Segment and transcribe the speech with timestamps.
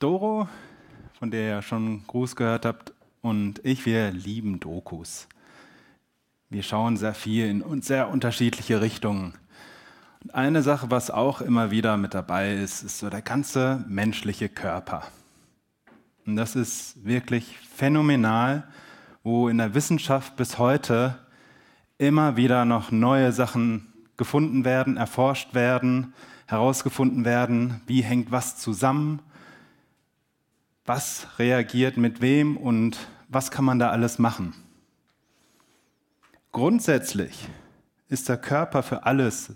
[0.00, 0.48] Doro,
[1.18, 5.28] von der ihr schon Gruß gehört habt, und ich, wir lieben Dokus.
[6.48, 9.34] Wir schauen sehr viel in sehr unterschiedliche Richtungen.
[10.22, 14.48] Und eine Sache, was auch immer wieder mit dabei ist, ist so der ganze menschliche
[14.48, 15.02] Körper.
[16.24, 18.66] Und das ist wirklich phänomenal,
[19.22, 21.18] wo in der Wissenschaft bis heute
[21.98, 26.14] immer wieder noch neue Sachen gefunden werden, erforscht werden,
[26.46, 29.20] herausgefunden werden, wie hängt was zusammen,
[30.90, 34.56] was reagiert mit wem und was kann man da alles machen.
[36.50, 37.46] Grundsätzlich
[38.08, 39.52] ist der Körper für alles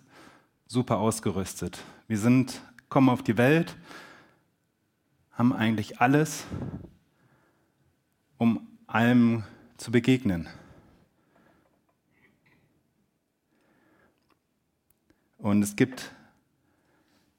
[0.69, 1.81] super ausgerüstet.
[2.07, 3.77] Wir sind, kommen auf die Welt,
[5.33, 6.45] haben eigentlich alles,
[8.39, 9.43] um allem
[9.77, 10.47] zu begegnen.
[15.39, 16.13] Und es gibt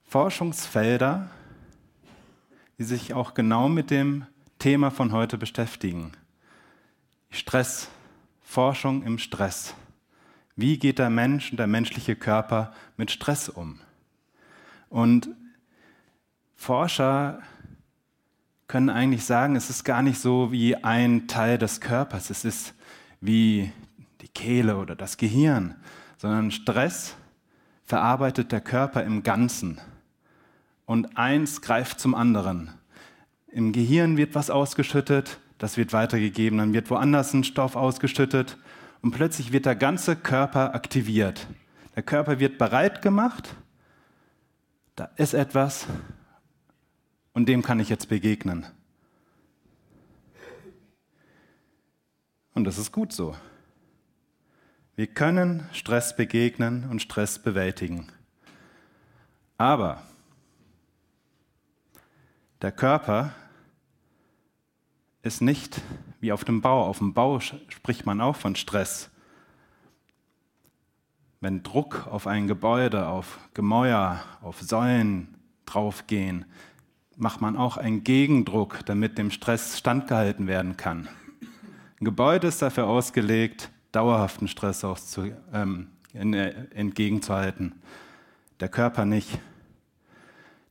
[0.03, 1.29] Forschungsfelder,
[2.77, 4.25] die sich auch genau mit dem
[4.59, 6.11] Thema von heute beschäftigen.
[7.29, 7.89] Stress,
[8.41, 9.75] Forschung im Stress.
[10.55, 13.79] Wie geht der Mensch und der menschliche Körper mit Stress um?
[14.89, 15.29] Und
[16.55, 17.41] Forscher
[18.67, 22.73] können eigentlich sagen, es ist gar nicht so wie ein Teil des Körpers, es ist
[23.19, 23.71] wie
[24.21, 25.75] die Kehle oder das Gehirn,
[26.17, 27.15] sondern Stress
[27.83, 29.79] verarbeitet der Körper im Ganzen.
[30.85, 32.71] Und eins greift zum anderen.
[33.47, 38.57] Im Gehirn wird was ausgeschüttet, das wird weitergegeben, dann wird woanders ein Stoff ausgeschüttet
[39.01, 41.47] und plötzlich wird der ganze Körper aktiviert.
[41.95, 43.55] Der Körper wird bereit gemacht,
[44.95, 45.87] da ist etwas
[47.33, 48.65] und dem kann ich jetzt begegnen.
[52.53, 53.35] Und das ist gut so.
[54.95, 58.07] Wir können Stress begegnen und Stress bewältigen.
[59.57, 60.01] Aber
[62.61, 63.33] der Körper
[65.21, 65.81] ist nicht
[66.19, 66.85] wie auf dem Bau.
[66.85, 69.09] Auf dem Bau spricht man auch von Stress.
[71.41, 76.45] Wenn Druck auf ein Gebäude, auf Gemäuer, auf Säulen draufgehen,
[77.17, 81.07] macht man auch einen Gegendruck, damit dem Stress standgehalten werden kann.
[81.99, 87.73] Ein Gebäude ist dafür ausgelegt, dauerhaften Stress auszu, ähm, entgegenzuhalten.
[88.59, 89.39] Der Körper nicht.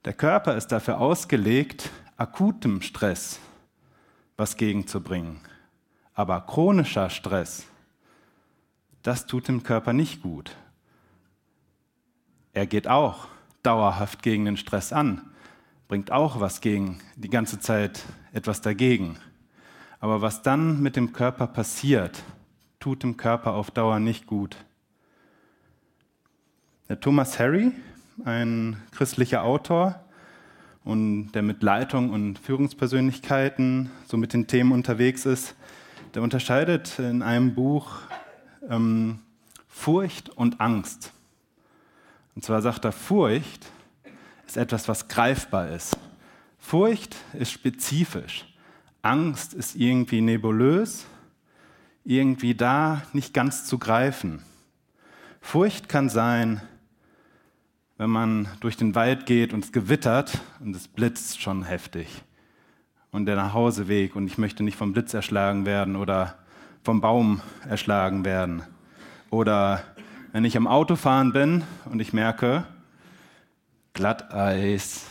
[0.05, 3.41] Der Körper ist dafür ausgelegt, akutem Stress
[4.37, 5.41] was gegenzubringen.
[6.15, 7.67] Aber chronischer Stress,
[9.03, 10.57] das tut dem Körper nicht gut.
[12.53, 13.29] Er geht auch
[13.63, 15.23] dauerhaft gegen den Stress an,
[15.89, 19.17] bringt auch was gegen, die ganze Zeit etwas dagegen.
[20.01, 22.23] Aber was dann mit dem Körper passiert,
[22.79, 24.57] tut dem Körper auf Dauer nicht gut.
[26.89, 27.73] Der Thomas Harry,
[28.25, 30.05] ein christlicher Autor,
[30.85, 35.55] und der mit Leitung und Führungspersönlichkeiten so mit den Themen unterwegs ist,
[36.15, 37.97] der unterscheidet in einem Buch
[38.69, 39.19] ähm,
[39.67, 41.13] Furcht und Angst.
[42.37, 43.67] Und zwar sagt er, Furcht
[44.47, 45.97] ist etwas, was greifbar ist.
[46.59, 48.47] Furcht ist spezifisch.
[49.03, 51.07] Angst ist irgendwie nebulös,
[52.05, 54.43] irgendwie da, nicht ganz zu greifen.
[55.41, 56.63] Furcht kann sein,
[58.05, 62.07] wenn man durch den Wald geht und es gewittert und es blitzt schon heftig.
[63.11, 66.35] Und der Nachhauseweg und ich möchte nicht vom Blitz erschlagen werden oder
[66.83, 68.63] vom Baum erschlagen werden.
[69.31, 69.83] Oder
[70.33, 72.67] wenn ich am Autofahren bin und ich merke,
[73.95, 75.07] Glatteis,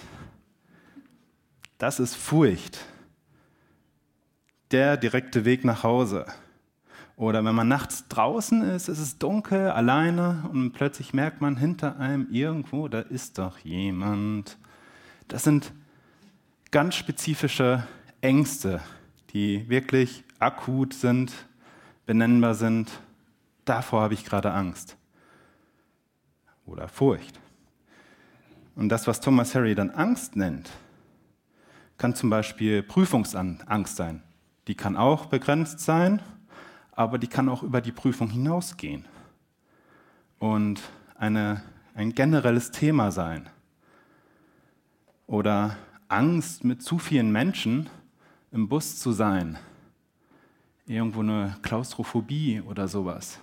[1.79, 2.77] das ist Furcht.
[4.69, 6.27] Der direkte Weg nach Hause.
[7.15, 11.99] Oder wenn man nachts draußen ist, ist es dunkel, alleine und plötzlich merkt man hinter
[11.99, 14.57] einem irgendwo, da ist doch jemand.
[15.27, 15.73] Das sind
[16.71, 17.85] ganz spezifische
[18.21, 18.81] Ängste,
[19.31, 21.31] die wirklich akut sind,
[22.07, 22.89] benennbar sind.
[23.63, 24.97] Davor habe ich gerade Angst.
[26.65, 27.39] Oder Furcht.
[28.75, 30.71] Und das, was Thomas Harry dann Angst nennt,
[31.97, 34.23] kann zum Beispiel Prüfungsangst sein.
[34.67, 36.21] Die kann auch begrenzt sein
[36.95, 39.05] aber die kann auch über die Prüfung hinausgehen
[40.39, 40.81] und
[41.15, 41.63] eine,
[41.95, 43.49] ein generelles Thema sein.
[45.25, 47.89] Oder Angst, mit zu vielen Menschen
[48.51, 49.57] im Bus zu sein.
[50.85, 53.39] Irgendwo eine Klaustrophobie oder sowas.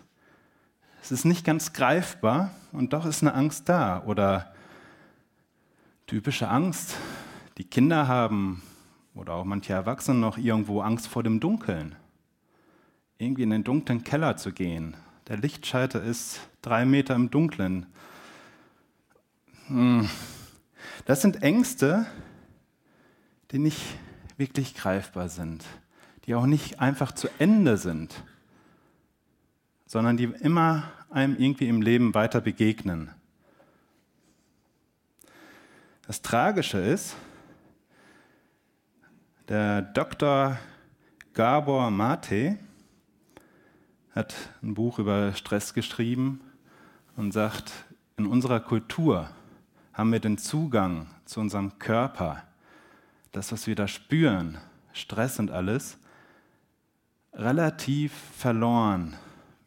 [1.02, 4.04] Es ist nicht ganz greifbar und doch ist eine Angst da.
[4.04, 4.52] Oder
[6.06, 6.96] typische Angst,
[7.56, 8.62] die Kinder haben
[9.14, 11.96] oder auch manche Erwachsene noch irgendwo Angst vor dem Dunkeln
[13.20, 14.96] irgendwie in den dunklen Keller zu gehen.
[15.28, 17.86] Der Lichtschalter ist drei Meter im Dunklen.
[19.66, 20.08] Hm.
[21.04, 22.06] Das sind Ängste,
[23.50, 23.82] die nicht
[24.38, 25.64] wirklich greifbar sind,
[26.24, 28.24] die auch nicht einfach zu Ende sind,
[29.86, 33.10] sondern die immer einem irgendwie im Leben weiter begegnen.
[36.06, 37.16] Das Tragische ist,
[39.48, 40.58] der Dr.
[41.34, 42.58] Gabor Mate
[44.14, 46.40] hat ein Buch über Stress geschrieben
[47.16, 47.72] und sagt,
[48.16, 49.30] in unserer Kultur
[49.92, 52.42] haben wir den Zugang zu unserem Körper,
[53.32, 54.58] das, was wir da spüren,
[54.92, 55.98] Stress und alles,
[57.32, 59.16] relativ verloren.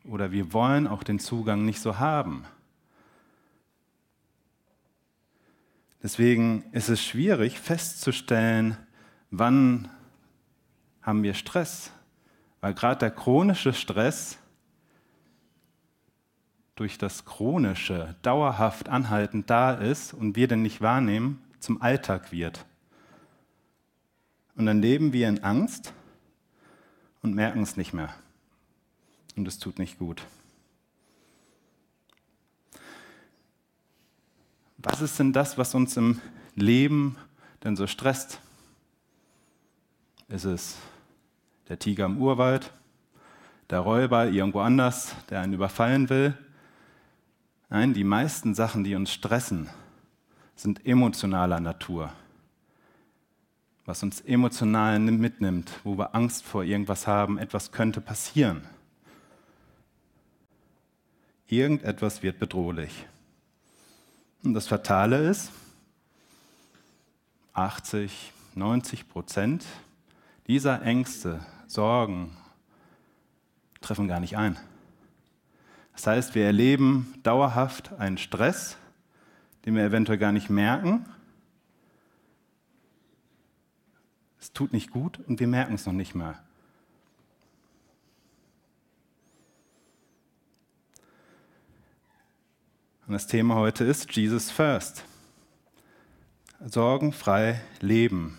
[0.06, 2.46] Oder wir wollen auch den Zugang nicht so haben.
[6.01, 8.78] Deswegen ist es schwierig festzustellen,
[9.31, 9.89] wann
[11.01, 11.92] haben wir Stress.
[12.63, 14.38] Weil gerade der chronische Stress
[16.75, 22.65] durch das Chronische dauerhaft anhaltend da ist und wir den nicht wahrnehmen, zum Alltag wird.
[24.56, 25.92] Und dann leben wir in Angst
[27.21, 28.15] und merken es nicht mehr.
[29.36, 30.25] Und es tut nicht gut.
[34.77, 36.21] Was ist denn das, was uns im
[36.56, 37.18] Leben
[37.65, 38.39] denn so stresst?
[40.30, 40.77] Ist es
[41.74, 42.72] der Tiger im Urwald,
[43.72, 46.38] der Räuber irgendwo anders, der einen überfallen will?
[47.68, 49.72] Nein, die meisten Sachen, die uns stressen,
[50.56, 52.14] sind emotionaler Natur.
[53.86, 58.68] Was uns emotional mitnimmt, wo wir Angst vor irgendwas haben, etwas könnte passieren.
[61.48, 63.08] Irgendetwas wird bedrohlich.
[64.44, 65.52] Und das Fatale ist,
[67.54, 69.66] 80, 90 Prozent
[70.48, 71.40] dieser Ängste,
[71.74, 72.38] Sorgen
[73.81, 74.58] treffen gar nicht ein.
[75.94, 78.78] Das heißt, wir erleben dauerhaft einen Stress,
[79.66, 81.06] den wir eventuell gar nicht merken.
[84.40, 86.38] Es tut nicht gut und wir merken es noch nicht mal.
[93.08, 95.06] Und das Thema heute ist Jesus First.
[96.66, 98.38] Sorgenfrei leben.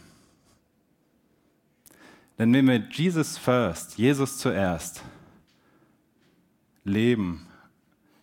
[2.39, 5.03] Denn wenn wir Jesus First, Jesus zuerst,
[6.85, 7.47] leben,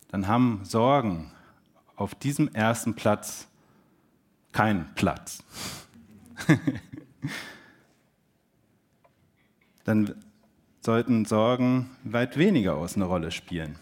[0.08, 1.32] dann haben Sorgen
[1.96, 3.48] auf diesem ersten Platz
[4.52, 5.42] keinen Platz.
[9.84, 10.14] dann
[10.80, 13.78] sollten Sorgen weit weniger aus eine Rolle spielen.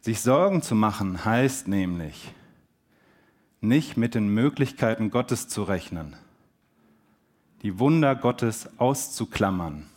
[0.00, 2.32] Sich Sorgen zu machen heißt nämlich,
[3.60, 6.16] nicht mit den Möglichkeiten Gottes zu rechnen,
[7.66, 9.90] die Wunder Gottes auszuklammern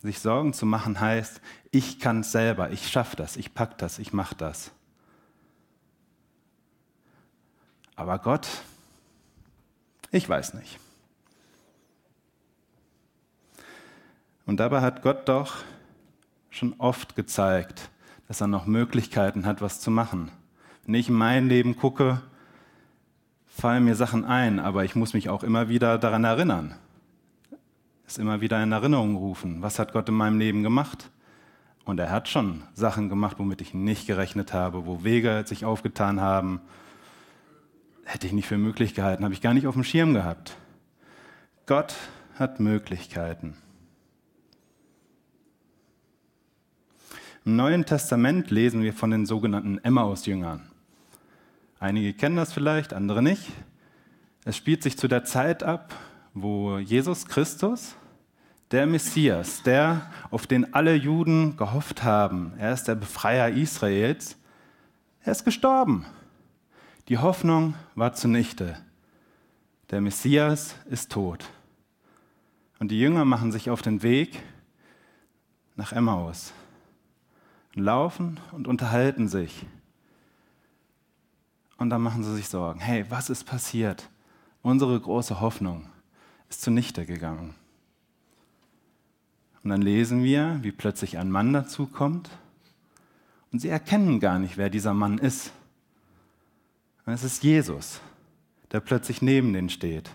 [0.00, 1.40] sich Sorgen zu machen heißt,
[1.70, 4.70] ich kann es selber, ich schaffe das, ich pack das, ich mache das.
[7.96, 8.48] Aber Gott,
[10.10, 10.78] ich weiß nicht.
[14.44, 15.56] Und dabei hat Gott doch
[16.50, 17.88] schon oft gezeigt,
[18.28, 20.30] dass er noch Möglichkeiten hat, was zu machen.
[20.84, 22.20] Wenn ich in mein Leben gucke,
[23.50, 26.74] fallen mir Sachen ein, aber ich muss mich auch immer wieder daran erinnern
[28.10, 29.62] es immer wieder in Erinnerung rufen.
[29.62, 31.10] Was hat Gott in meinem Leben gemacht?
[31.84, 36.20] Und er hat schon Sachen gemacht, womit ich nicht gerechnet habe, wo Wege sich aufgetan
[36.20, 36.60] haben.
[38.04, 40.56] Hätte ich nicht für möglich gehalten, habe ich gar nicht auf dem Schirm gehabt.
[41.66, 41.94] Gott
[42.38, 43.56] hat Möglichkeiten.
[47.44, 50.69] Im Neuen Testament lesen wir von den sogenannten Emmaus-Jüngern.
[51.80, 53.48] Einige kennen das vielleicht, andere nicht.
[54.44, 55.94] Es spielt sich zu der Zeit ab,
[56.34, 57.96] wo Jesus Christus
[58.70, 64.36] der Messias, der, auf den alle Juden gehofft haben, er ist der Befreier Israels,
[65.22, 66.04] er ist gestorben.
[67.08, 68.76] Die Hoffnung war zunichte.
[69.90, 71.46] Der Messias ist tot.
[72.78, 74.38] Und die Jünger machen sich auf den Weg
[75.76, 76.52] nach Emmaus,
[77.74, 79.64] laufen und unterhalten sich.
[81.80, 82.78] Und dann machen sie sich Sorgen.
[82.78, 84.10] Hey, was ist passiert?
[84.60, 85.86] Unsere große Hoffnung
[86.50, 87.54] ist zunichte gegangen.
[89.64, 92.28] Und dann lesen wir, wie plötzlich ein Mann dazukommt
[93.50, 95.52] und sie erkennen gar nicht, wer dieser Mann ist.
[97.06, 98.02] Und es ist Jesus,
[98.72, 100.10] der plötzlich neben denen steht.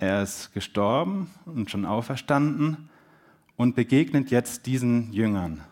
[0.00, 2.90] Er ist gestorben und schon auferstanden
[3.54, 5.62] und begegnet jetzt diesen Jüngern.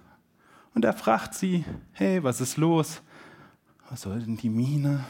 [0.73, 3.02] Und er fragt sie, hey, was ist los?
[3.91, 5.05] Was soll denn die Miene?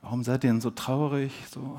[0.00, 1.32] Warum seid ihr denn so traurig?
[1.50, 1.78] So,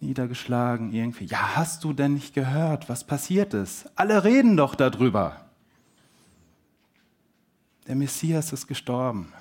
[0.00, 1.26] niedergeschlagen irgendwie.
[1.26, 3.90] Ja, hast du denn nicht gehört, was passiert ist?
[3.96, 5.44] Alle reden doch darüber.
[7.86, 9.32] Der Messias ist gestorben.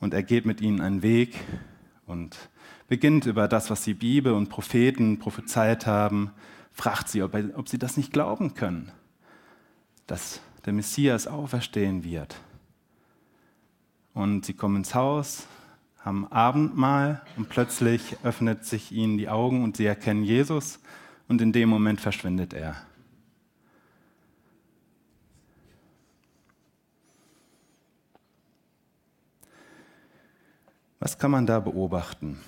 [0.00, 1.38] Und er geht mit ihnen einen Weg
[2.06, 2.36] und
[2.88, 6.32] beginnt über das, was die Bibel und Propheten prophezeit haben,
[6.72, 8.90] fragt sie, ob, ob sie das nicht glauben können,
[10.06, 12.36] dass der Messias auferstehen wird.
[14.14, 15.46] Und sie kommen ins Haus,
[16.00, 20.80] haben Abendmahl und plötzlich öffnet sich ihnen die Augen und sie erkennen Jesus
[21.28, 22.76] und in dem Moment verschwindet er.
[30.98, 32.38] Was kann man da beobachten?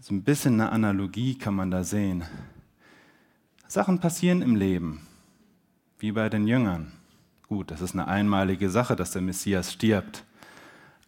[0.00, 2.24] So ein bisschen eine Analogie kann man da sehen.
[3.72, 5.00] Sachen passieren im Leben,
[5.98, 6.92] wie bei den Jüngern.
[7.48, 10.24] Gut, das ist eine einmalige Sache, dass der Messias stirbt.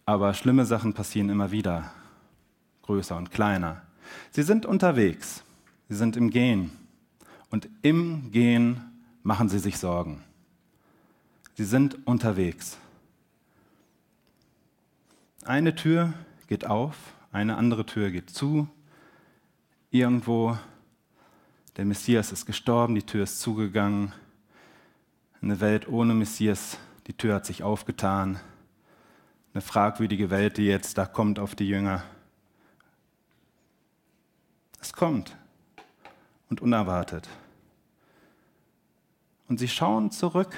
[0.07, 1.93] Aber schlimme Sachen passieren immer wieder,
[2.81, 3.83] größer und kleiner.
[4.31, 5.45] Sie sind unterwegs,
[5.91, 6.71] sie sind im Gehen.
[7.51, 8.81] Und im Gehen
[9.23, 10.25] machen sie sich Sorgen.
[11.57, 12.79] Sie sind unterwegs.
[15.45, 16.15] Eine Tür
[16.47, 16.97] geht auf,
[17.31, 18.69] eine andere Tür geht zu,
[19.91, 20.57] irgendwo,
[21.77, 24.13] der Messias ist gestorben, die Tür ist zugegangen.
[25.43, 28.39] Eine Welt ohne Messias, die Tür hat sich aufgetan.
[29.53, 32.05] Eine fragwürdige Welt, die jetzt da kommt auf die Jünger.
[34.81, 35.37] Es kommt
[36.49, 37.29] und unerwartet.
[39.49, 40.55] Und sie schauen zurück.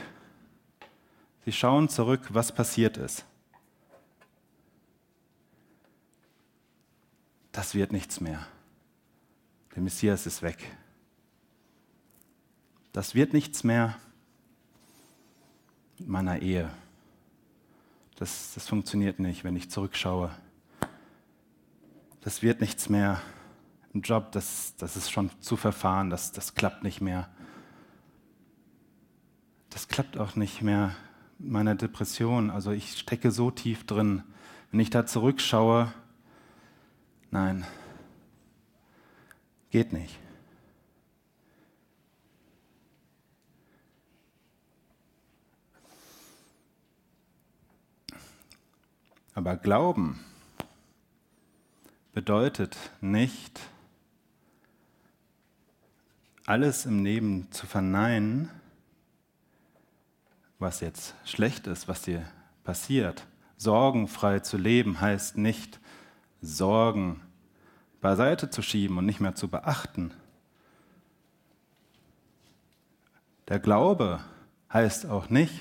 [1.44, 3.24] Sie schauen zurück, was passiert ist.
[7.52, 8.46] Das wird nichts mehr.
[9.74, 10.58] Der Messias ist weg.
[12.96, 13.94] Das wird nichts mehr
[15.98, 16.70] mit meiner Ehe.
[18.14, 20.30] Das, das funktioniert nicht, wenn ich zurückschaue.
[22.22, 23.20] Das wird nichts mehr
[23.92, 27.28] im Job, das, das ist schon zu verfahren, das, das klappt nicht mehr.
[29.68, 30.96] Das klappt auch nicht mehr
[31.36, 32.48] mit meiner Depression.
[32.48, 34.22] Also ich stecke so tief drin.
[34.70, 35.92] Wenn ich da zurückschaue,
[37.30, 37.66] nein,
[39.70, 40.18] Geht nicht.
[49.36, 50.18] Aber Glauben
[52.14, 53.60] bedeutet nicht,
[56.46, 58.48] alles im Leben zu verneinen,
[60.58, 62.24] was jetzt schlecht ist, was dir
[62.64, 63.26] passiert.
[63.58, 65.80] Sorgenfrei zu leben heißt nicht
[66.40, 67.20] Sorgen
[68.00, 70.14] beiseite zu schieben und nicht mehr zu beachten.
[73.48, 74.20] Der Glaube
[74.72, 75.60] heißt auch nicht,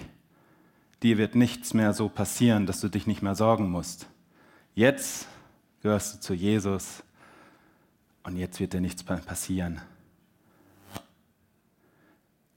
[1.05, 4.07] dir wird nichts mehr so passieren, dass du dich nicht mehr sorgen musst.
[4.74, 5.27] Jetzt
[5.83, 7.03] gehörst du zu Jesus
[8.24, 9.79] und jetzt wird dir nichts passieren.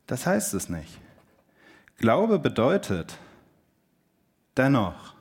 [0.07, 0.99] Das heißt es nicht.
[1.99, 3.19] Glaube bedeutet
[4.57, 5.14] dennoch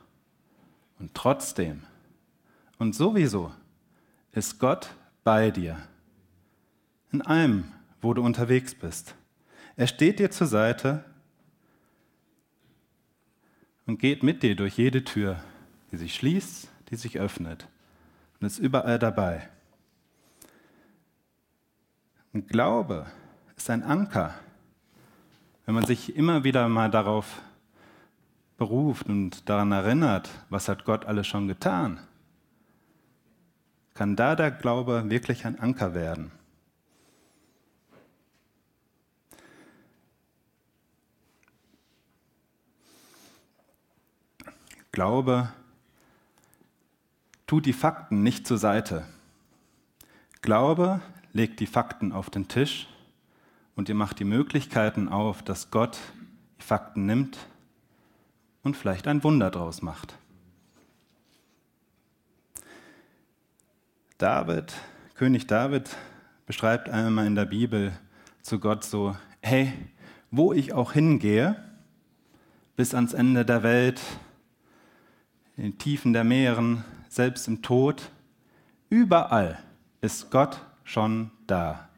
[0.98, 1.82] und trotzdem
[2.78, 3.52] und sowieso
[4.32, 4.88] ist Gott
[5.22, 5.76] bei dir.
[7.12, 7.70] In allem,
[8.00, 9.14] wo du unterwegs bist.
[9.76, 11.04] Er steht dir zur Seite
[13.88, 15.42] und geht mit dir durch jede Tür,
[15.90, 17.66] die sich schließt, die sich öffnet
[18.38, 19.48] und ist überall dabei.
[22.32, 23.06] Und Glaube
[23.56, 24.32] ist ein Anker,
[25.66, 27.42] wenn man sich immer wieder mal darauf
[28.56, 31.98] beruft und daran erinnert, was hat Gott alles schon getan
[33.98, 36.30] kann da der Glaube wirklich ein Anker werden.
[44.92, 45.52] Glaube
[47.46, 49.06] tut die Fakten nicht zur Seite.
[50.42, 51.00] Glaube
[51.32, 52.88] legt die Fakten auf den Tisch
[53.76, 55.98] und ihr macht die Möglichkeiten auf, dass Gott
[56.60, 57.38] die Fakten nimmt
[58.62, 60.16] und vielleicht ein Wunder draus macht.
[64.18, 64.74] David,
[65.14, 65.96] König David,
[66.46, 67.92] beschreibt einmal in der Bibel
[68.42, 69.72] zu Gott so, hey,
[70.30, 71.62] wo ich auch hingehe,
[72.74, 74.00] bis ans Ende der Welt,
[75.58, 78.12] in den Tiefen der Meeren, selbst im Tod,
[78.90, 79.58] überall
[80.00, 81.88] ist Gott schon da.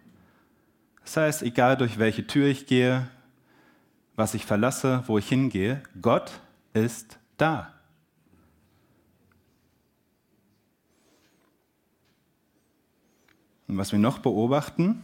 [1.03, 3.07] Das heißt, egal durch welche Tür ich gehe,
[4.17, 6.41] was ich verlasse, wo ich hingehe, Gott
[6.73, 7.75] ist da.
[13.69, 15.03] Und was wir noch beobachten,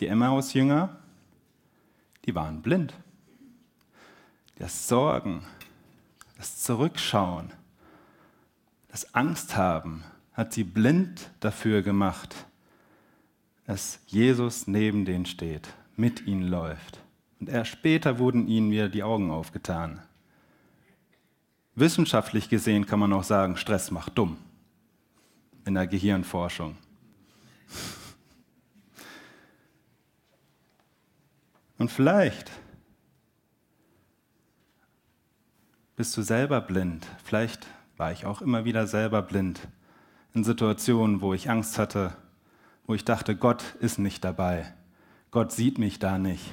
[0.00, 0.96] die Emmaus-Jünger,
[2.24, 2.94] die waren blind.
[4.58, 5.44] Das Sorgen,
[6.36, 7.50] das Zurückschauen,
[8.88, 12.46] das Angst haben, hat sie blind dafür gemacht,
[13.66, 17.00] dass Jesus neben denen steht, mit ihnen läuft.
[17.40, 20.00] Und erst später wurden ihnen wieder die Augen aufgetan.
[21.74, 24.38] Wissenschaftlich gesehen kann man auch sagen, Stress macht dumm
[25.66, 26.76] in der Gehirnforschung.
[31.78, 32.50] Und vielleicht
[35.96, 37.06] bist du selber blind.
[37.24, 39.60] Vielleicht war ich auch immer wieder selber blind
[40.34, 42.14] in Situationen, wo ich Angst hatte,
[42.86, 44.72] wo ich dachte, Gott ist nicht dabei.
[45.30, 46.44] Gott sieht mich da nicht.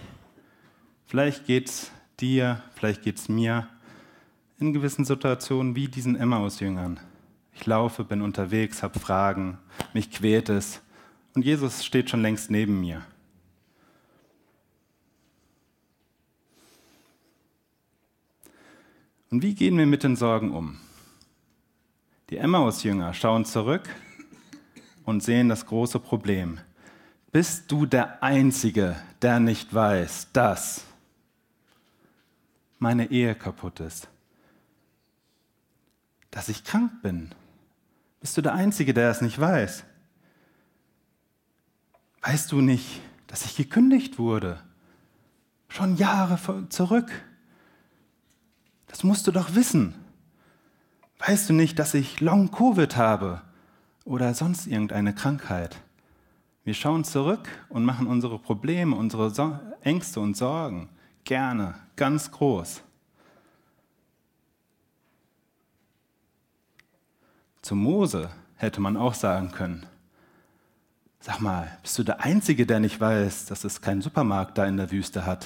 [1.05, 3.67] Vielleicht geht es dir, vielleicht geht es mir
[4.59, 6.99] in gewissen Situationen wie diesen Emmaus-Jüngern.
[7.53, 9.57] Ich laufe, bin unterwegs, habe Fragen,
[9.93, 10.81] mich quält es
[11.35, 13.01] und Jesus steht schon längst neben mir.
[19.33, 20.77] Und wie gehen wir mit den Sorgen um?
[22.29, 23.89] Die Emmaus-Jünger schauen zurück
[25.05, 26.59] und sehen das große Problem.
[27.31, 30.83] Bist du der Einzige, der nicht weiß, dass
[32.77, 34.07] meine Ehe kaputt ist?
[36.29, 37.31] Dass ich krank bin?
[38.21, 39.83] Bist du der Einzige, der es nicht weiß?
[42.21, 44.61] Weißt du nicht, dass ich gekündigt wurde?
[45.69, 46.37] Schon Jahre
[46.69, 47.09] zurück.
[49.03, 49.95] Musst du doch wissen.
[51.19, 53.41] Weißt du nicht, dass ich Long-Covid habe
[54.05, 55.77] oder sonst irgendeine Krankheit?
[56.63, 60.87] Wir schauen zurück und machen unsere Probleme, unsere so Ängste und Sorgen
[61.25, 62.81] gerne ganz groß.
[67.61, 69.85] Zu Mose hätte man auch sagen können,
[71.19, 74.77] sag mal, bist du der Einzige, der nicht weiß, dass es keinen Supermarkt da in
[74.77, 75.45] der Wüste hat?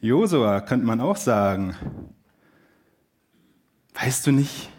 [0.00, 1.74] Josua könnte man auch sagen,
[3.94, 4.70] weißt du nicht,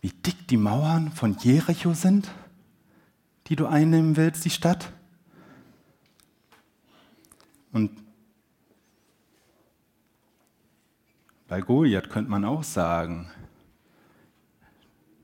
[0.00, 2.30] wie dick die Mauern von Jericho sind,
[3.48, 4.92] die du einnehmen willst, die Stadt?
[7.72, 7.90] Und
[11.48, 13.28] bei Goliath könnte man auch sagen,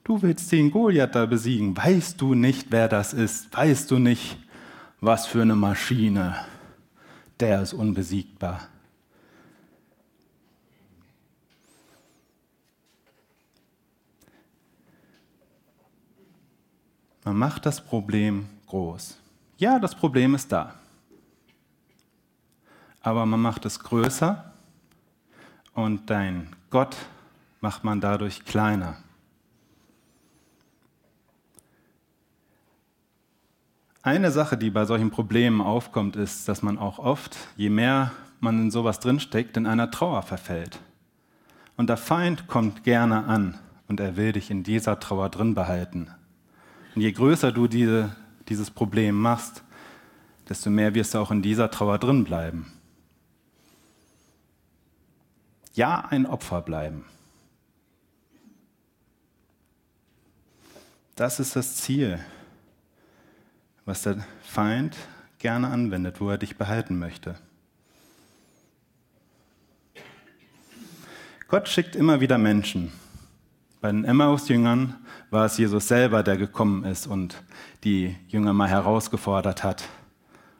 [0.02, 4.38] du willst den Goliath da besiegen, weißt du nicht, wer das ist, weißt du nicht,
[5.00, 6.34] was für eine Maschine,
[7.38, 8.68] der ist unbesiegbar.
[17.28, 19.18] Man macht das Problem groß.
[19.58, 20.76] Ja, das Problem ist da.
[23.02, 24.50] Aber man macht es größer
[25.74, 26.96] und dein Gott
[27.60, 28.96] macht man dadurch kleiner.
[34.00, 38.10] Eine Sache, die bei solchen Problemen aufkommt, ist, dass man auch oft, je mehr
[38.40, 40.78] man in sowas drinsteckt, in einer Trauer verfällt.
[41.76, 46.14] Und der Feind kommt gerne an und er will dich in dieser Trauer drin behalten.
[46.98, 48.10] Und je größer du diese,
[48.48, 49.62] dieses Problem machst,
[50.48, 52.72] desto mehr wirst du auch in dieser Trauer drin bleiben.
[55.74, 57.04] Ja, ein Opfer bleiben.
[61.14, 62.18] Das ist das Ziel,
[63.84, 64.96] was der Feind
[65.38, 67.36] gerne anwendet, wo er dich behalten möchte.
[71.46, 72.90] Gott schickt immer wieder Menschen,
[73.80, 74.96] bei den Emmaus-Jüngern
[75.30, 77.42] war es Jesus selber, der gekommen ist und
[77.84, 79.84] die Jünger mal herausgefordert hat.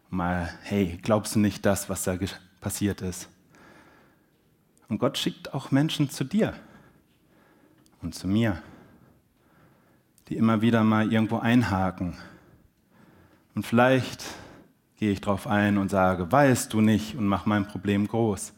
[0.09, 2.17] Mal, hey, glaubst du nicht das, was da
[2.61, 3.29] passiert ist?
[4.89, 6.55] Und Gott schickt auch Menschen zu dir
[8.01, 8.63] und zu mir,
[10.29, 12.17] die immer wieder mal irgendwo einhaken.
[13.55, 14.25] Und vielleicht
[14.97, 18.53] gehe ich darauf ein und sage, weißt du nicht und mach mein Problem groß.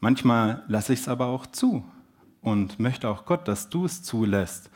[0.00, 1.84] Manchmal lasse ich es aber auch zu
[2.42, 4.70] und möchte auch Gott, dass du es zulässt,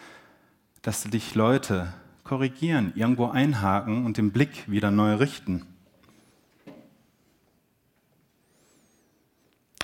[0.83, 1.93] dass dich Leute
[2.25, 5.67] korrigieren, irgendwo einhaken und den Blick wieder neu richten.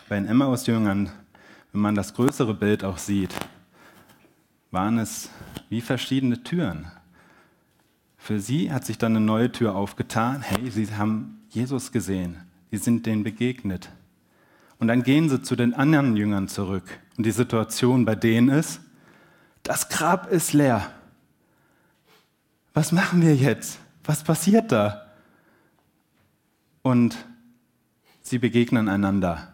[0.09, 1.11] Bei den Emmaus-Jüngern,
[1.73, 3.35] wenn man das größere Bild auch sieht,
[4.71, 5.31] waren es
[5.69, 6.90] wie verschiedene Türen.
[8.16, 10.43] Für sie hat sich dann eine neue Tür aufgetan.
[10.43, 12.37] Hey, sie haben Jesus gesehen.
[12.71, 13.90] Sie sind denen begegnet.
[14.81, 16.99] Und dann gehen sie zu den anderen Jüngern zurück.
[17.16, 18.81] Und die Situation bei denen ist,
[19.62, 20.90] das Grab ist leer.
[22.73, 23.79] Was machen wir jetzt?
[24.05, 25.07] Was passiert da?
[26.83, 27.16] Und
[28.23, 29.53] sie begegnen einander.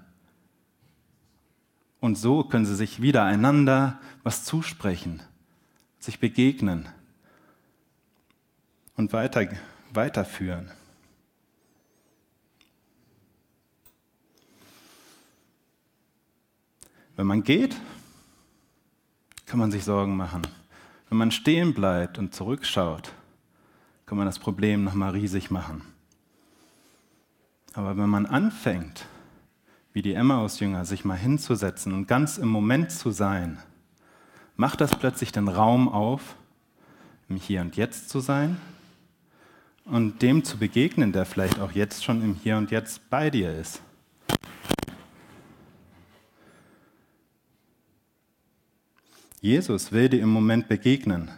[1.99, 5.23] Und so können sie sich wieder einander was zusprechen,
[5.99, 6.89] sich begegnen
[8.95, 9.49] und weiter,
[9.93, 10.71] weiterführen.
[17.17, 17.75] Wenn man geht,
[19.47, 20.43] kann man sich Sorgen machen.
[21.09, 23.13] Wenn man stehen bleibt und zurückschaut,
[24.05, 25.83] kann man das Problem nochmal riesig machen.
[27.73, 29.07] Aber wenn man anfängt,
[29.93, 33.59] wie die Emmaus-Jünger, sich mal hinzusetzen und ganz im Moment zu sein,
[34.57, 36.37] macht das plötzlich den Raum auf,
[37.29, 38.59] im Hier und Jetzt zu sein
[39.85, 43.55] und dem zu begegnen, der vielleicht auch jetzt schon im Hier und Jetzt bei dir
[43.55, 43.81] ist.
[49.41, 51.31] Jesus will dir im Moment begegnen.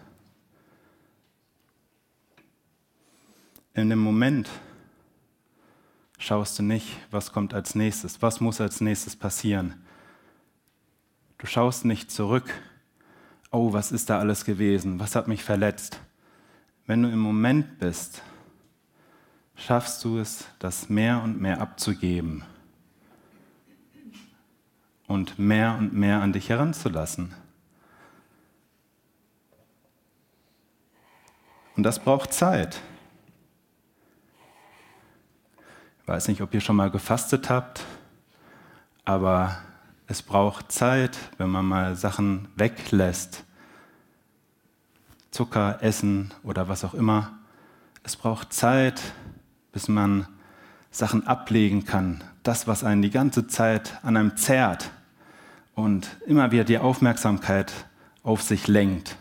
[3.74, 4.48] In dem Moment
[6.18, 9.74] schaust du nicht, was kommt als nächstes, was muss als nächstes passieren.
[11.38, 12.52] Du schaust nicht zurück,
[13.50, 16.00] oh, was ist da alles gewesen, was hat mich verletzt.
[16.86, 18.22] Wenn du im Moment bist,
[19.54, 22.44] schaffst du es, das mehr und mehr abzugeben
[25.06, 27.34] und mehr und mehr an dich heranzulassen.
[31.78, 32.80] Und das braucht Zeit.
[36.02, 37.84] Ich weiß nicht, ob ihr schon mal gefastet habt,
[39.04, 39.56] aber
[40.08, 43.44] es braucht Zeit, wenn man mal Sachen weglässt.
[45.30, 47.38] Zucker, Essen oder was auch immer.
[48.02, 49.00] Es braucht Zeit,
[49.70, 50.26] bis man
[50.90, 52.24] Sachen ablegen kann.
[52.42, 54.90] Das, was einen die ganze Zeit an einem zerrt
[55.76, 57.72] und immer wieder die Aufmerksamkeit
[58.24, 59.14] auf sich lenkt.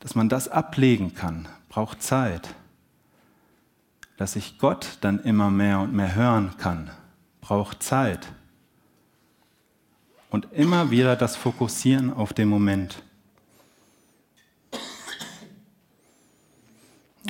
[0.00, 2.54] Dass man das ablegen kann, braucht Zeit.
[4.16, 6.88] Dass ich Gott dann immer mehr und mehr hören kann,
[7.40, 8.28] braucht Zeit.
[10.30, 13.02] Und immer wieder das Fokussieren auf den Moment.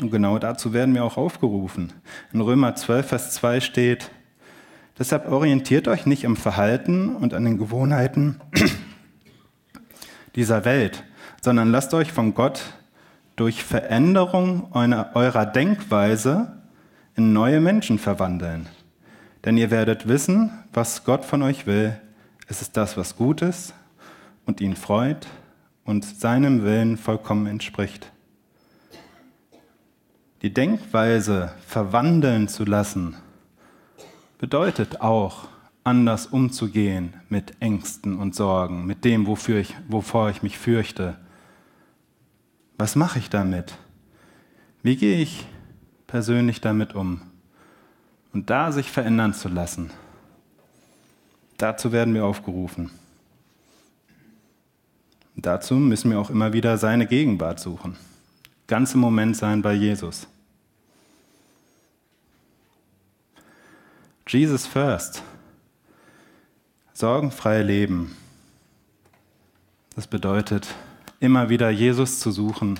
[0.02, 1.94] Und genau dazu werden wir auch aufgerufen.
[2.34, 4.10] In Römer 12, Vers 2 steht,
[4.98, 8.42] deshalb orientiert euch nicht am Verhalten und an den Gewohnheiten
[10.36, 11.02] dieser Welt,
[11.40, 12.60] sondern lasst euch von Gott
[13.36, 16.62] durch Veränderung eurer Denkweise
[17.16, 18.68] in neue Menschen verwandeln.
[19.44, 22.00] Denn ihr werdet wissen, was Gott von euch will.
[22.46, 23.74] Es ist das, was gut ist
[24.46, 25.26] und ihn freut
[25.84, 28.10] und seinem Willen vollkommen entspricht.
[30.42, 33.16] Die Denkweise verwandeln zu lassen,
[34.38, 35.48] bedeutet auch,
[35.84, 41.18] anders umzugehen mit Ängsten und Sorgen, mit dem, wofür ich, wovor ich mich fürchte
[42.76, 43.74] was mache ich damit?
[44.82, 45.46] Wie gehe ich
[46.06, 47.22] persönlich damit um?
[48.32, 49.90] Und da sich verändern zu lassen.
[51.56, 52.90] Dazu werden wir aufgerufen.
[55.36, 57.96] Dazu müssen wir auch immer wieder seine Gegenwart suchen.
[58.66, 60.26] Ganz im Moment sein bei Jesus.
[64.28, 65.22] Jesus first.
[66.92, 68.16] Sorgenfrei leben.
[69.94, 70.74] Das bedeutet,
[71.24, 72.78] immer wieder Jesus zu suchen,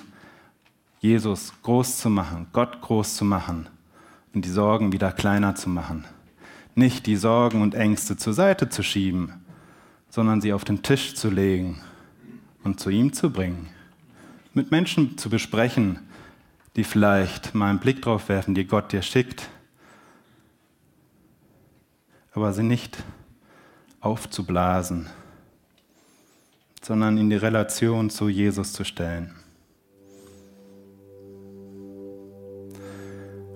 [1.01, 3.69] Jesus groß zu machen, Gott groß zu machen
[4.35, 6.05] und die Sorgen wieder kleiner zu machen.
[6.75, 9.33] Nicht die Sorgen und Ängste zur Seite zu schieben,
[10.11, 11.81] sondern sie auf den Tisch zu legen
[12.65, 13.69] und zu ihm zu bringen.
[14.53, 16.01] Mit Menschen zu besprechen,
[16.77, 19.49] die vielleicht mal einen Blick drauf werfen, die Gott dir schickt,
[22.35, 23.03] aber sie nicht
[24.01, 25.09] aufzublasen
[26.85, 29.33] sondern in die Relation zu Jesus zu stellen.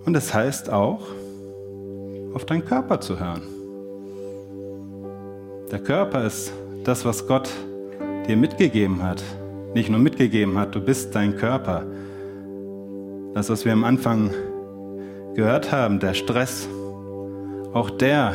[0.07, 1.07] Und das heißt auch,
[2.33, 3.43] auf deinen Körper zu hören.
[5.71, 6.53] Der Körper ist
[6.85, 7.51] das, was Gott
[8.27, 9.23] dir mitgegeben hat.
[9.75, 11.85] Nicht nur mitgegeben hat, du bist dein Körper.
[13.35, 14.31] Das, was wir am Anfang
[15.35, 16.67] gehört haben, der Stress,
[17.75, 18.35] auch der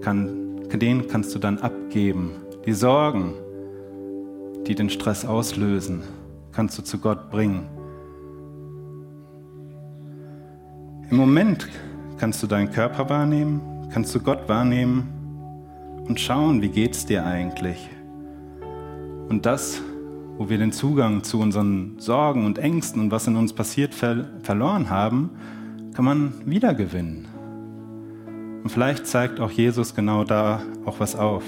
[0.00, 3.34] kann, den kannst du dann abgeben die Sorgen,
[4.66, 6.02] die den Stress auslösen,
[6.52, 7.66] kannst du zu Gott bringen.
[11.10, 11.68] Im Moment
[12.18, 13.60] kannst du deinen Körper wahrnehmen,
[13.92, 15.08] kannst du Gott wahrnehmen
[16.08, 17.90] und schauen, wie geht es dir eigentlich.
[19.28, 19.82] Und das,
[20.38, 24.26] wo wir den Zugang zu unseren Sorgen und Ängsten und was in uns passiert ver
[24.42, 25.30] verloren haben,
[25.94, 27.26] kann man wiedergewinnen.
[28.62, 31.44] Und vielleicht zeigt auch Jesus genau da auch was auf.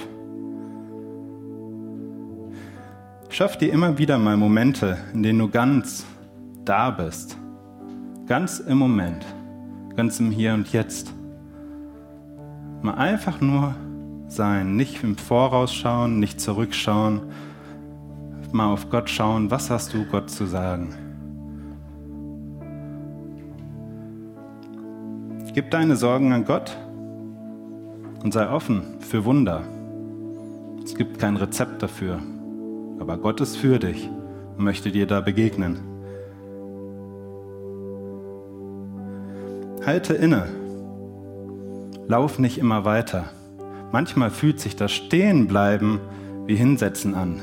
[3.28, 6.06] Schaff dir immer wieder mal Momente, in denen du ganz
[6.64, 7.36] da bist.
[8.26, 9.26] Ganz im Moment.
[9.94, 11.12] Ganz im Hier und Jetzt.
[12.82, 13.74] Mal einfach nur
[14.28, 14.76] sein.
[14.76, 17.22] Nicht im Voraus schauen, nicht zurückschauen.
[18.52, 19.50] Mal auf Gott schauen.
[19.50, 20.94] Was hast du Gott zu sagen?
[25.52, 26.76] Gib deine Sorgen an Gott
[28.22, 29.62] und sei offen für Wunder.
[30.84, 32.20] Es gibt kein Rezept dafür
[32.98, 34.09] aber Gott ist für dich
[34.56, 35.80] und möchte dir da begegnen.
[39.85, 40.46] Halte inne
[42.09, 43.26] lauf nicht immer weiter.
[43.92, 46.00] Manchmal fühlt sich das Stehenbleiben
[46.46, 47.40] wie Hinsetzen an.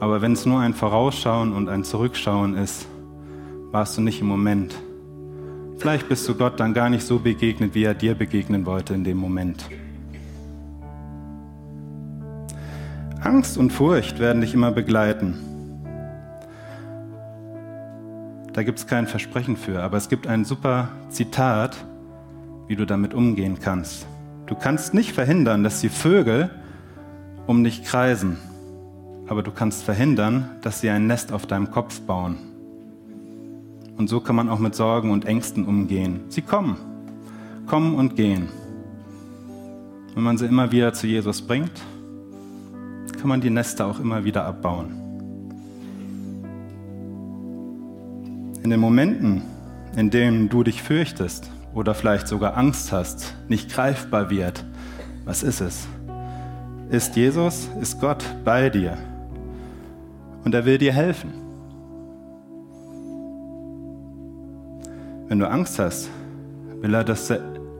[0.00, 2.86] Aber wenn es nur ein Vorausschauen und ein Zurückschauen ist,
[3.70, 4.74] warst du nicht im Moment.
[5.76, 9.04] Vielleicht bist du Gott dann gar nicht so begegnet, wie er dir begegnen wollte in
[9.04, 9.68] dem Moment.
[13.22, 15.34] Angst und Furcht werden dich immer begleiten.
[18.54, 21.76] Da gibt es kein Versprechen für, aber es gibt ein super Zitat,
[22.66, 24.06] wie du damit umgehen kannst.
[24.46, 26.50] Du kannst nicht verhindern, dass die Vögel
[27.46, 28.38] um dich kreisen,
[29.28, 32.38] aber du kannst verhindern, dass sie ein Nest auf deinem Kopf bauen.
[33.98, 36.20] Und so kann man auch mit Sorgen und Ängsten umgehen.
[36.28, 36.78] Sie kommen,
[37.66, 38.48] kommen und gehen.
[40.14, 41.82] Wenn man sie immer wieder zu Jesus bringt,
[43.20, 44.92] kann man die Nester auch immer wieder abbauen.
[48.62, 49.42] In den Momenten,
[49.94, 54.64] in denen du dich fürchtest oder vielleicht sogar Angst hast, nicht greifbar wird,
[55.26, 55.86] was ist es?
[56.88, 58.96] Ist Jesus, ist Gott bei dir
[60.44, 61.32] und er will dir helfen.
[65.28, 66.08] Wenn du Angst hast,
[66.80, 67.32] will er, dass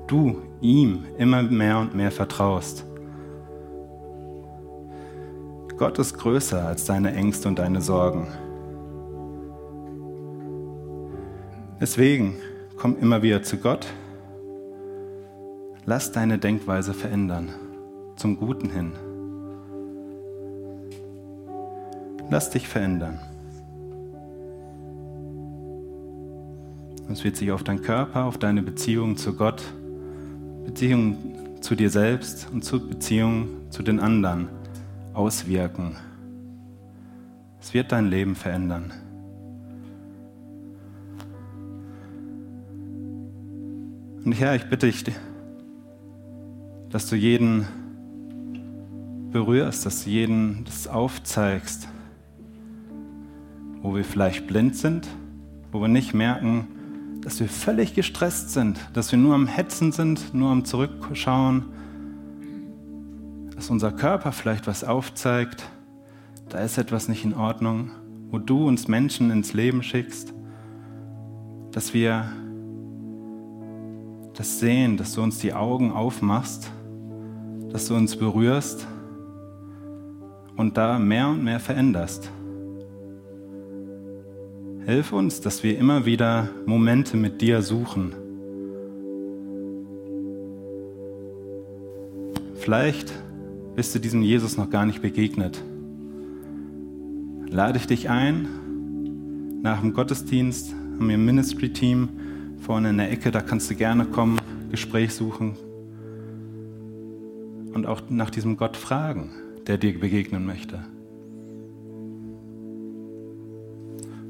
[0.06, 2.84] du ihm immer mehr und mehr vertraust.
[5.80, 8.28] Gott ist größer als deine Ängste und deine Sorgen.
[11.80, 12.34] Deswegen
[12.76, 13.86] komm immer wieder zu Gott.
[15.86, 17.54] Lass deine Denkweise verändern,
[18.16, 18.92] zum Guten hin.
[22.28, 23.18] Lass dich verändern.
[27.10, 29.62] Es wird sich auf deinen Körper, auf deine Beziehung zu Gott,
[30.66, 31.16] Beziehung
[31.62, 34.59] zu dir selbst und zur Beziehung zu den anderen
[35.20, 35.96] auswirken.
[37.60, 38.90] Es wird dein Leben verändern.
[44.24, 45.04] Und Herr, ich bitte dich,
[46.88, 47.66] dass du jeden
[49.30, 51.86] berührst, dass du jeden das aufzeigst,
[53.82, 55.06] wo wir vielleicht blind sind,
[55.70, 56.66] wo wir nicht merken,
[57.22, 61.64] dass wir völlig gestresst sind, dass wir nur am Hetzen sind, nur am Zurückschauen,
[63.60, 65.68] dass unser Körper vielleicht was aufzeigt,
[66.48, 67.90] da ist etwas nicht in Ordnung,
[68.30, 70.32] wo du uns Menschen ins Leben schickst,
[71.70, 72.24] dass wir
[74.32, 76.72] das sehen, dass du uns die Augen aufmachst,
[77.68, 78.86] dass du uns berührst
[80.56, 82.30] und da mehr und mehr veränderst.
[84.86, 88.14] Hilf uns, dass wir immer wieder Momente mit dir suchen.
[92.54, 93.12] Vielleicht
[93.74, 95.62] bist du diesem Jesus noch gar nicht begegnet.
[97.48, 98.48] Lade ich dich ein,
[99.62, 102.08] nach dem Gottesdienst haben wir ein Ministry-Team
[102.60, 105.56] vorne in der Ecke, da kannst du gerne kommen, Gespräch suchen
[107.74, 109.30] und auch nach diesem Gott fragen,
[109.66, 110.84] der dir begegnen möchte.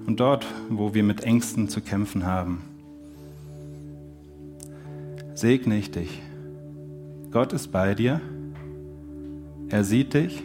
[0.06, 2.62] Und dort, wo wir mit Ängsten zu kämpfen haben,
[5.34, 6.22] segne ich dich.
[7.30, 8.20] Gott ist bei dir.
[9.70, 10.42] Er sieht dich.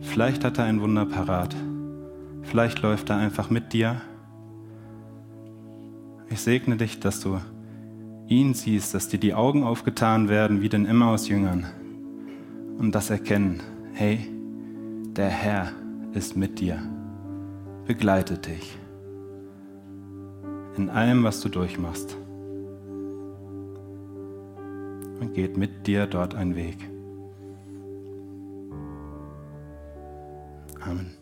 [0.00, 1.56] Vielleicht hat er ein Wunder parat.
[2.42, 4.00] Vielleicht läuft er einfach mit dir.
[6.28, 7.40] Ich segne dich, dass du
[8.26, 11.66] ihn siehst, dass dir die Augen aufgetan werden wie den Emmaus-Jüngern
[12.78, 13.62] und das erkennen,
[13.94, 14.18] hey,
[15.16, 15.72] der Herr
[16.12, 16.78] ist mit dir,
[17.86, 18.78] begleitet dich
[20.76, 22.16] in allem, was du durchmachst
[25.20, 26.76] und geht mit dir dort einen Weg.
[30.88, 31.17] Amen.